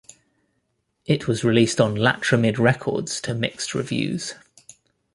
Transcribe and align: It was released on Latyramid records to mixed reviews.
It 1.05 1.27
was 1.27 1.43
released 1.43 1.79
on 1.79 1.93
Latyramid 1.93 2.57
records 2.57 3.21
to 3.21 3.35
mixed 3.35 3.75
reviews. 3.75 4.33